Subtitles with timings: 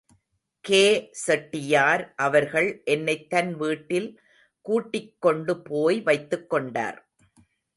[0.65, 4.21] கே.செட்டியார் அவர்கள் என்னைத் தன் வீட்டில்
[4.61, 6.99] கூட்டிக் கொண்டு போய் வைத்துக் கொண்டார்.